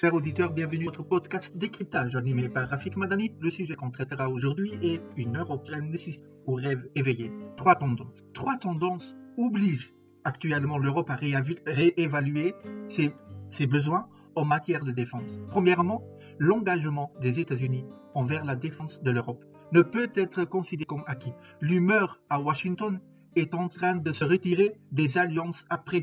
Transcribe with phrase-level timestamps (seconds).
[0.00, 3.34] Chers auditeurs, bienvenue à notre podcast Décryptage animé par Rafik Madani.
[3.38, 7.30] Le sujet qu'on traitera aujourd'hui est une Europe nécessite aux rêves éveillés.
[7.58, 8.24] Trois tendances.
[8.32, 9.92] Trois tendances obligent
[10.24, 12.54] actuellement l'Europe à réévaluer
[12.88, 15.38] ses, besoins en matière de défense.
[15.48, 16.02] Premièrement,
[16.38, 21.34] l'engagement des États-Unis envers la défense de l'Europe ne peut être considéré comme acquis.
[21.60, 23.00] L'humeur à Washington
[23.36, 26.00] est en train de se retirer des alliances après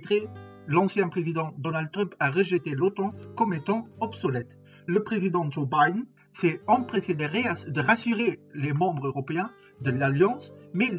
[0.68, 4.58] l'ancien président Donald Trump a rejeté l'OTAN comme étant obsolète.
[4.86, 9.50] Le président Joe Biden s'est empressé de, rassurer les membres européens
[9.82, 10.90] de l'alliance, mais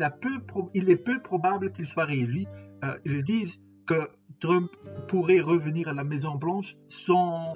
[0.75, 2.45] il, est peu probable qu'il soit réélu.
[2.85, 4.11] Euh, ils disent que
[4.41, 4.71] Trump
[5.07, 7.55] pourrait revenir à la Maison Blanche sans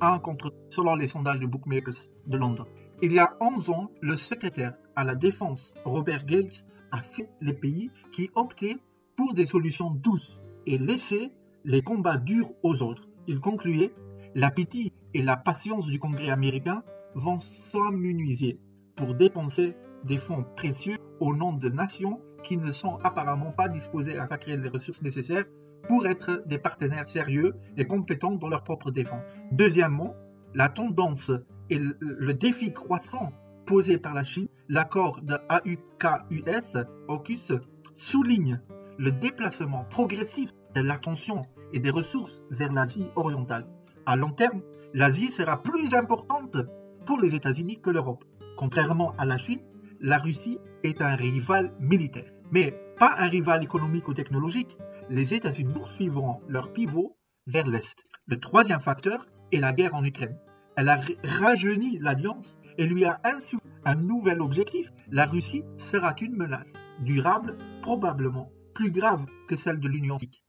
[0.00, 2.66] un contre selon les sondages de Bookmakers de Londres.
[3.02, 7.54] Il y a 11 ans, le secrétaire à la défense Robert Gates a fait les
[7.54, 8.76] pays qui optaient
[9.16, 11.32] pour des solutions douces et laisser
[11.64, 13.08] les combats durs aux autres.
[13.26, 13.92] Il concluait
[14.34, 18.60] L'appétit et la patience du Congrès américain vont s'amenuiser
[18.94, 24.18] pour dépenser des fonds précieux au nom de nations qui ne sont apparemment pas disposées
[24.18, 25.44] à créer les ressources nécessaires
[25.88, 29.28] pour être des partenaires sérieux et compétents dans leur propre défense.
[29.50, 30.14] Deuxièmement,
[30.54, 31.32] la tendance
[31.68, 33.32] et le défi croissant
[33.66, 37.52] posé par la Chine, l'accord de AUKUS, AUKUS
[37.94, 38.60] souligne
[39.00, 43.66] le déplacement progressif de l'attention et des ressources vers l'Asie orientale.
[44.04, 44.60] À long terme,
[44.92, 46.58] l'Asie sera plus importante
[47.06, 48.26] pour les États-Unis que l'Europe.
[48.58, 49.62] Contrairement à la Chine,
[50.00, 54.76] la Russie est un rival militaire, mais pas un rival économique ou technologique.
[55.08, 58.04] Les États-Unis poursuivront leur pivot vers l'Est.
[58.26, 60.36] Le troisième facteur est la guerre en Ukraine.
[60.76, 64.90] Elle a rajeuni l'alliance et lui a insufflé un nouvel objectif.
[65.10, 70.38] La Russie sera une menace durable, probablement plus grave que celle de l'Union soviétique.